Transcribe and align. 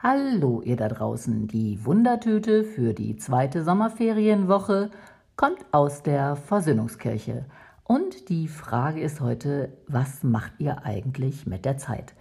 Hallo 0.00 0.62
ihr 0.64 0.76
da 0.76 0.86
draußen, 0.86 1.48
die 1.48 1.84
Wundertüte 1.84 2.62
für 2.62 2.94
die 2.94 3.16
zweite 3.16 3.64
Sommerferienwoche 3.64 4.92
kommt 5.34 5.58
aus 5.72 6.04
der 6.04 6.36
Versöhnungskirche. 6.36 7.46
Und 7.82 8.28
die 8.28 8.46
Frage 8.46 9.00
ist 9.00 9.20
heute, 9.20 9.72
was 9.88 10.22
macht 10.22 10.52
ihr 10.58 10.84
eigentlich 10.84 11.46
mit 11.46 11.64
der 11.64 11.78
Zeit? 11.78 12.14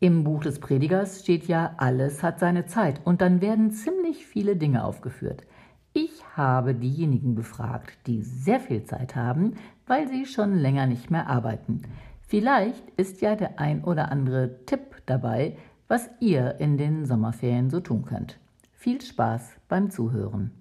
Im 0.00 0.24
Buch 0.24 0.42
des 0.42 0.58
Predigers 0.58 1.20
steht 1.20 1.46
ja, 1.46 1.74
alles 1.76 2.24
hat 2.24 2.40
seine 2.40 2.66
Zeit 2.66 3.00
und 3.04 3.20
dann 3.20 3.40
werden 3.40 3.70
ziemlich 3.70 4.26
viele 4.26 4.56
Dinge 4.56 4.82
aufgeführt. 4.82 5.44
Ich 5.92 6.24
habe 6.34 6.74
diejenigen 6.74 7.36
befragt, 7.36 7.96
die 8.08 8.22
sehr 8.22 8.58
viel 8.58 8.82
Zeit 8.82 9.14
haben, 9.14 9.54
weil 9.86 10.08
sie 10.08 10.26
schon 10.26 10.58
länger 10.58 10.88
nicht 10.88 11.12
mehr 11.12 11.28
arbeiten. 11.28 11.82
Vielleicht 12.26 12.90
ist 12.96 13.20
ja 13.20 13.36
der 13.36 13.60
ein 13.60 13.84
oder 13.84 14.10
andere 14.10 14.64
Tipp 14.66 15.02
dabei, 15.06 15.56
was 15.90 16.08
ihr 16.20 16.60
in 16.60 16.76
den 16.76 17.04
Sommerferien 17.04 17.68
so 17.68 17.80
tun 17.80 18.04
könnt. 18.04 18.38
Viel 18.74 19.00
Spaß 19.00 19.56
beim 19.66 19.90
Zuhören. 19.90 20.52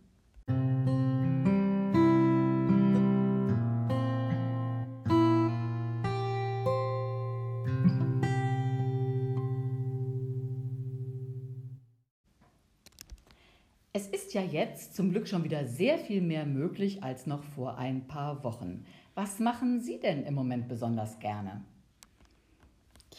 Es 13.93 14.07
ist 14.07 14.33
ja 14.33 14.41
jetzt 14.41 14.95
zum 14.95 15.11
Glück 15.11 15.27
schon 15.27 15.43
wieder 15.43 15.67
sehr 15.67 15.99
viel 15.99 16.21
mehr 16.21 16.47
möglich 16.47 17.03
als 17.03 17.27
noch 17.27 17.43
vor 17.43 17.77
ein 17.77 18.08
paar 18.08 18.43
Wochen. 18.43 18.83
Was 19.14 19.38
machen 19.38 19.80
Sie 19.80 19.99
denn 19.99 20.23
im 20.23 20.33
Moment 20.33 20.67
besonders 20.67 21.19
gerne? 21.19 21.61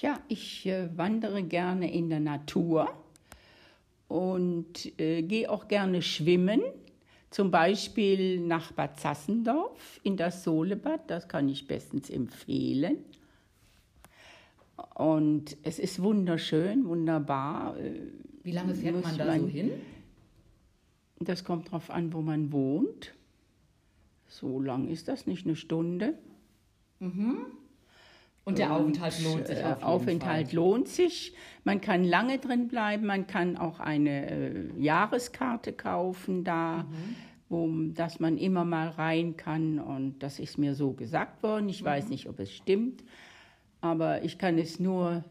Ja, 0.01 0.19
ich 0.29 0.65
äh, 0.65 0.89
wandere 0.97 1.43
gerne 1.43 1.93
in 1.93 2.09
der 2.09 2.21
Natur 2.21 2.89
und 4.09 4.99
äh, 4.99 5.23
gehe 5.23 5.51
auch 5.51 5.69
gerne 5.69 6.01
schwimmen. 6.01 6.63
Zum 7.29 7.51
Beispiel 7.51 8.41
nach 8.41 8.73
Bad 8.73 8.99
Sassendorf 8.99 10.01
in 10.03 10.17
das 10.17 10.43
Solebad, 10.43 11.11
das 11.11 11.29
kann 11.29 11.49
ich 11.51 11.67
bestens 11.69 12.09
empfehlen. 12.09 12.97
Und 14.95 15.59
es 15.63 15.79
ist 15.79 16.03
wunderschön, 16.03 16.87
wunderbar. 16.87 17.77
Äh, 17.79 18.01
Wie 18.43 18.53
lange 18.53 18.75
fährt 18.75 19.03
man 19.03 19.19
da 19.19 19.27
man, 19.27 19.41
so 19.43 19.49
hin? 19.49 19.71
Das 21.19 21.45
kommt 21.45 21.69
darauf 21.69 21.91
an, 21.91 22.15
wo 22.15 22.23
man 22.23 22.53
wohnt. 22.53 23.13
So 24.29 24.61
lang 24.61 24.89
ist 24.89 25.09
das, 25.09 25.27
nicht 25.27 25.45
eine 25.45 25.57
Stunde. 25.57 26.15
Mhm. 27.01 27.47
Und 28.45 28.59
der 28.59 28.73
Aufenthalt 28.73 29.23
lohnt 29.23 29.47
sich 29.47 29.65
auf 29.65 29.83
Aufenthalt 29.83 30.49
Fall. 30.49 30.57
lohnt 30.57 30.89
sich. 30.89 31.35
Man 31.65 31.81
kann 31.81 32.05
lange 32.05 32.39
drin 32.39 32.69
bleiben. 32.69 33.07
Man 33.07 33.27
kann 33.27 33.57
auch 33.57 33.81
eine 33.81 34.31
äh, 34.31 34.71
Jahreskarte 34.79 35.73
kaufen 35.73 36.43
da, 36.43 36.85
mhm. 36.85 37.17
wo, 37.49 37.69
dass 37.95 38.19
man 38.19 38.39
immer 38.39 38.65
mal 38.65 38.89
rein 38.89 39.37
kann. 39.37 39.79
Und 39.79 40.21
das 40.21 40.39
ist 40.39 40.59
mir 40.59 40.75
so 40.75 40.93
gesagt 40.93 41.43
worden. 41.43 41.69
Ich 41.69 41.83
mhm. 41.83 41.87
weiß 41.87 42.09
nicht, 42.09 42.29
ob 42.29 42.41
es 42.41 42.53
stimmt, 42.53 43.05
aber 43.81 44.25
ich 44.25 44.39
kann 44.39 44.59
es 44.59 44.81
nur 44.81 45.23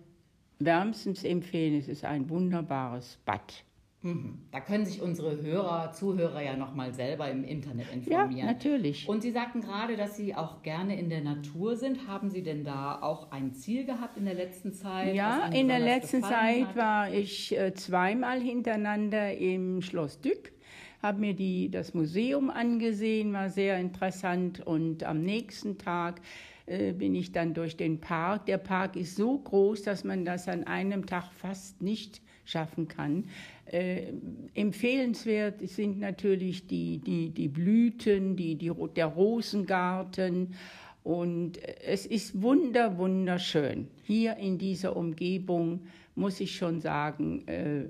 wärmstens 0.60 1.24
empfehlen. 1.24 1.78
Es 1.78 1.88
ist 1.88 2.06
ein 2.06 2.30
wunderbares 2.30 3.18
Bad. 3.26 3.64
Mhm. 4.02 4.40
Da 4.52 4.62
können 4.62 4.86
sich 4.86 5.02
unsere 5.02 5.42
Hörer, 5.42 5.92
Zuhörer 5.92 6.42
ja 6.42 6.56
nochmal 6.56 6.94
selber 6.94 7.30
im 7.30 7.44
Internet 7.44 7.92
informieren. 7.94 8.32
Ja, 8.32 8.46
natürlich. 8.46 9.10
Und 9.10 9.22
Sie 9.22 9.32
sagten 9.32 9.60
gerade, 9.62 9.98
dass 9.98 10.16
Sie 10.16 10.36
auch 10.36 10.64
gerne 10.64 10.98
in 10.98 11.10
der 11.10 11.22
Natur 11.22 11.76
sind. 11.76 12.08
Haben 12.08 12.30
Sie 12.30 12.42
denn 12.42 12.64
da 12.64 13.02
auch 13.02 13.32
ein 13.32 13.54
Ziel 13.54 13.86
gehabt 13.86 14.18
in 14.18 14.26
der 14.26 14.36
letzten 14.36 14.74
Zeit? 14.74 15.16
Ja, 15.16 15.48
in 15.48 15.68
der 15.68 15.80
letzten 15.80 16.22
Zeit 16.22 16.68
hat? 16.68 16.76
war 16.78 17.14
ich 17.14 17.58
äh, 17.58 17.74
zweimal 17.74 18.40
hintereinander 18.40 19.36
im 19.38 19.82
Schloss 19.82 20.22
Dück 20.22 20.54
habe 21.02 21.20
mir 21.22 21.34
die, 21.34 21.72
das 21.72 21.94
Museum 21.94 22.50
angesehen, 22.50 23.32
war 23.34 23.50
sehr 23.50 23.80
interessant 23.80 24.60
und 24.66 25.04
am 25.04 25.22
nächsten 25.22 25.78
Tag 25.78 26.22
äh, 26.66 26.94
bin 26.94 27.16
ich 27.16 27.32
dann 27.32 27.54
durch 27.54 27.78
den 27.78 28.02
Park. 28.02 28.46
Der 28.48 28.58
Park 28.58 28.96
ist 28.96 29.16
so 29.16 29.38
groß, 29.38 29.84
dass 29.84 30.04
man 30.04 30.26
das 30.26 30.48
an 30.48 30.66
einem 30.66 31.06
Tag 31.06 31.32
fast 31.32 31.82
nicht 31.82 32.22
schaffen 32.50 32.88
kann. 32.88 33.26
Äh, 33.66 34.14
empfehlenswert 34.56 35.68
sind 35.68 36.00
natürlich 36.00 36.68
die, 36.68 37.00
die, 37.00 37.30
die 37.30 37.48
Blüten, 37.48 38.36
die, 38.36 38.56
die, 38.56 38.72
der 38.96 39.06
Rosengarten. 39.06 40.56
Und 41.04 41.58
es 41.84 42.06
ist 42.06 42.42
wunder, 42.42 42.98
wunderschön. 42.98 43.88
Hier 44.04 44.38
in 44.38 44.58
dieser 44.58 44.96
Umgebung 44.96 45.82
muss 46.16 46.40
ich 46.40 46.56
schon 46.56 46.82
sagen, 46.82 47.48
äh, 47.48 47.86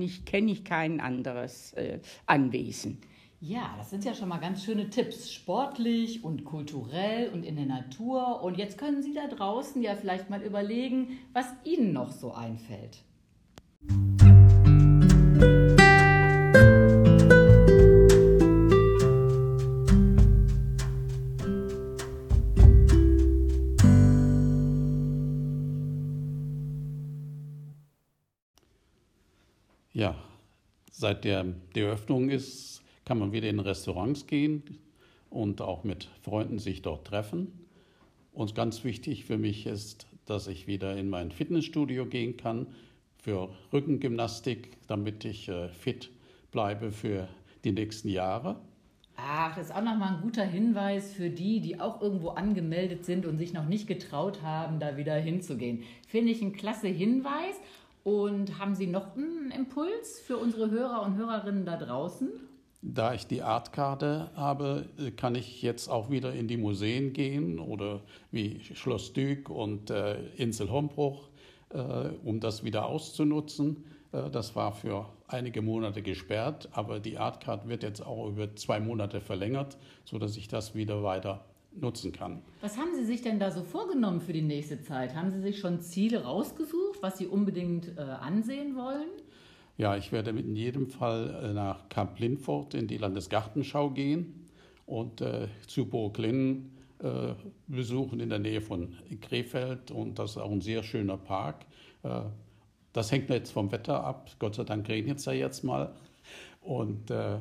ich, 0.00 0.24
kenne 0.24 0.52
ich 0.52 0.64
kein 0.64 1.00
anderes 1.00 1.72
äh, 1.72 2.00
Anwesen. 2.26 2.98
Ja, 3.40 3.74
das 3.78 3.90
sind 3.90 4.04
ja 4.04 4.14
schon 4.14 4.28
mal 4.28 4.38
ganz 4.38 4.64
schöne 4.64 4.90
Tipps. 4.90 5.32
Sportlich 5.32 6.24
und 6.24 6.44
kulturell 6.44 7.30
und 7.30 7.44
in 7.44 7.54
der 7.54 7.66
Natur. 7.66 8.42
Und 8.42 8.58
jetzt 8.58 8.78
können 8.78 9.00
Sie 9.00 9.14
da 9.14 9.28
draußen 9.28 9.80
ja 9.80 9.94
vielleicht 9.94 10.28
mal 10.28 10.42
überlegen, 10.42 11.18
was 11.32 11.46
Ihnen 11.62 11.92
noch 11.92 12.10
so 12.10 12.32
einfällt. 12.32 13.04
Ja, 29.98 30.14
seit 30.92 31.24
der 31.24 31.44
die 31.74 31.80
Eröffnung 31.80 32.30
ist, 32.30 32.84
kann 33.04 33.18
man 33.18 33.32
wieder 33.32 33.48
in 33.48 33.58
Restaurants 33.58 34.28
gehen 34.28 34.62
und 35.28 35.60
auch 35.60 35.82
mit 35.82 36.08
Freunden 36.22 36.60
sich 36.60 36.82
dort 36.82 37.08
treffen. 37.08 37.66
Und 38.32 38.54
ganz 38.54 38.84
wichtig 38.84 39.24
für 39.24 39.38
mich 39.38 39.66
ist, 39.66 40.06
dass 40.24 40.46
ich 40.46 40.68
wieder 40.68 40.96
in 40.96 41.10
mein 41.10 41.32
Fitnessstudio 41.32 42.06
gehen 42.06 42.36
kann 42.36 42.68
für 43.20 43.48
Rückengymnastik, 43.72 44.76
damit 44.86 45.24
ich 45.24 45.48
äh, 45.48 45.68
fit 45.70 46.10
bleibe 46.52 46.92
für 46.92 47.26
die 47.64 47.72
nächsten 47.72 48.08
Jahre. 48.08 48.60
Ach, 49.16 49.56
das 49.56 49.70
ist 49.70 49.74
auch 49.74 49.82
nochmal 49.82 50.14
ein 50.14 50.22
guter 50.22 50.44
Hinweis 50.44 51.12
für 51.12 51.28
die, 51.28 51.58
die 51.58 51.80
auch 51.80 52.00
irgendwo 52.00 52.28
angemeldet 52.28 53.04
sind 53.04 53.26
und 53.26 53.36
sich 53.36 53.52
noch 53.52 53.66
nicht 53.66 53.88
getraut 53.88 54.42
haben, 54.42 54.78
da 54.78 54.96
wieder 54.96 55.16
hinzugehen. 55.16 55.82
Finde 56.06 56.30
ich 56.30 56.40
ein 56.40 56.52
klasse 56.52 56.86
Hinweis. 56.86 57.56
Und 58.08 58.58
haben 58.58 58.74
Sie 58.74 58.86
noch 58.86 59.14
einen 59.16 59.50
Impuls 59.50 60.18
für 60.18 60.38
unsere 60.38 60.70
Hörer 60.70 61.02
und 61.02 61.18
Hörerinnen 61.18 61.66
da 61.66 61.76
draußen? 61.76 62.30
Da 62.80 63.12
ich 63.12 63.26
die 63.26 63.42
Artkarte 63.42 64.30
habe, 64.34 64.86
kann 65.18 65.34
ich 65.34 65.60
jetzt 65.60 65.88
auch 65.88 66.08
wieder 66.08 66.32
in 66.32 66.48
die 66.48 66.56
Museen 66.56 67.12
gehen 67.12 67.58
oder 67.58 68.00
wie 68.30 68.60
Schloss 68.72 69.12
Dück 69.12 69.50
und 69.50 69.90
äh, 69.90 70.24
Insel 70.36 70.70
Hombruch, 70.70 71.28
äh, 71.68 72.08
um 72.24 72.40
das 72.40 72.64
wieder 72.64 72.86
auszunutzen. 72.86 73.84
Äh, 74.12 74.30
das 74.30 74.56
war 74.56 74.72
für 74.72 75.04
einige 75.26 75.60
Monate 75.60 76.00
gesperrt, 76.00 76.70
aber 76.72 77.00
die 77.00 77.18
Artcard 77.18 77.68
wird 77.68 77.82
jetzt 77.82 78.00
auch 78.00 78.30
über 78.30 78.56
zwei 78.56 78.80
Monate 78.80 79.20
verlängert, 79.20 79.76
sodass 80.06 80.38
ich 80.38 80.48
das 80.48 80.74
wieder 80.74 81.02
weiter 81.02 81.44
nutzen 81.80 82.12
kann. 82.12 82.42
Was 82.60 82.76
haben 82.76 82.94
Sie 82.94 83.04
sich 83.04 83.22
denn 83.22 83.38
da 83.38 83.50
so 83.50 83.62
vorgenommen 83.62 84.20
für 84.20 84.32
die 84.32 84.42
nächste 84.42 84.80
Zeit? 84.82 85.14
Haben 85.14 85.30
Sie 85.30 85.40
sich 85.40 85.58
schon 85.58 85.80
Ziele 85.80 86.24
rausgesucht, 86.24 87.02
was 87.02 87.18
Sie 87.18 87.26
unbedingt 87.26 87.96
äh, 87.96 88.00
ansehen 88.00 88.76
wollen? 88.76 89.08
Ja, 89.76 89.96
ich 89.96 90.10
werde 90.10 90.30
in 90.30 90.56
jedem 90.56 90.88
Fall 90.88 91.42
äh, 91.42 91.52
nach 91.52 91.88
Kamp 91.88 92.18
Lindfort 92.18 92.74
in 92.74 92.88
die 92.88 92.98
Landesgartenschau 92.98 93.90
gehen 93.90 94.46
und 94.86 95.20
äh, 95.20 95.48
zu 95.66 95.86
Burg 95.86 96.18
Linn 96.18 96.72
äh, 97.00 97.34
besuchen 97.68 98.18
in 98.18 98.28
der 98.28 98.40
Nähe 98.40 98.60
von 98.60 98.96
Krefeld. 99.20 99.92
Und 99.92 100.18
das 100.18 100.32
ist 100.32 100.38
auch 100.38 100.50
ein 100.50 100.60
sehr 100.60 100.82
schöner 100.82 101.16
Park. 101.16 101.64
Äh, 102.02 102.22
das 102.92 103.12
hängt 103.12 103.30
jetzt 103.30 103.52
vom 103.52 103.70
Wetter 103.70 104.02
ab. 104.02 104.30
Gott 104.40 104.56
sei 104.56 104.64
Dank 104.64 104.88
regnet 104.88 105.18
es 105.18 105.26
ja 105.26 105.32
jetzt 105.32 105.62
mal. 105.62 105.94
Und 106.60 107.12
äh, 107.12 107.38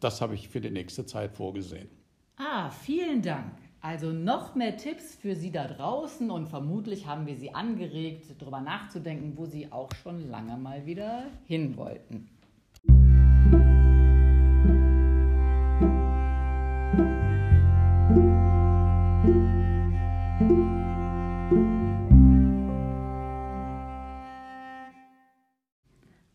das 0.00 0.20
habe 0.20 0.34
ich 0.34 0.48
für 0.48 0.60
die 0.60 0.70
nächste 0.70 1.06
Zeit 1.06 1.34
vorgesehen. 1.34 1.88
Ah, 2.36 2.68
vielen 2.68 3.22
Dank. 3.22 3.61
Also 3.84 4.12
noch 4.12 4.54
mehr 4.54 4.76
Tipps 4.76 5.16
für 5.16 5.34
Sie 5.34 5.50
da 5.50 5.66
draußen 5.66 6.30
und 6.30 6.46
vermutlich 6.46 7.08
haben 7.08 7.26
wir 7.26 7.34
Sie 7.34 7.52
angeregt, 7.52 8.26
darüber 8.38 8.60
nachzudenken, 8.60 9.32
wo 9.36 9.44
Sie 9.44 9.72
auch 9.72 9.90
schon 10.04 10.30
lange 10.30 10.56
mal 10.56 10.86
wieder 10.86 11.24
hin 11.46 11.76
wollten. 11.76 12.28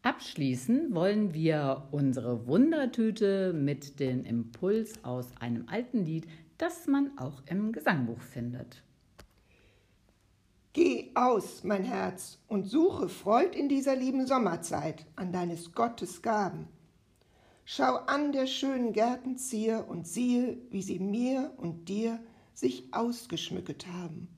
Abschließen 0.02 0.94
wollen 0.94 1.34
wir 1.34 1.88
unsere 1.92 2.46
Wundertüte 2.46 3.54
mit 3.54 4.02
dem 4.02 4.26
Impuls 4.26 5.02
aus 5.06 5.28
einem 5.40 5.70
alten 5.70 6.04
Lied, 6.04 6.28
das 6.57 6.88
man 6.88 7.18
auch 7.18 7.42
im 7.45 7.71
Gesangbuch 7.71 8.21
findet. 8.21 8.83
Geh 10.74 11.12
aus, 11.15 11.63
mein 11.63 11.83
Herz, 11.83 12.39
und 12.48 12.65
suche 12.65 13.09
Freud 13.09 13.57
in 13.57 13.68
dieser 13.68 13.95
lieben 13.95 14.27
Sommerzeit 14.27 15.06
an 15.15 15.31
deines 15.31 15.71
Gottes 15.74 16.21
Gaben. 16.21 16.68
Schau 17.65 17.95
an 17.95 18.31
der 18.31 18.48
schönen 18.48 18.94
Gärten 18.94 19.38
Zier 19.38 19.86
und 19.89 20.07
siehe, 20.07 20.57
wie 20.69 20.81
sie 20.81 21.00
mir 21.00 21.51
und 21.57 21.89
dir 21.89 22.19
sich 22.54 22.94
ausgeschmücket 22.94 23.88
haben. 23.88 24.30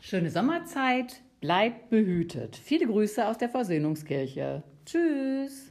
Schöne 0.00 0.30
Sommerzeit, 0.30 1.22
bleibt 1.40 1.90
behütet. 1.90 2.56
Viele 2.56 2.86
Grüße 2.86 3.26
aus 3.26 3.38
der 3.38 3.48
Versöhnungskirche. 3.48 4.62
Tschüss. 4.84 5.69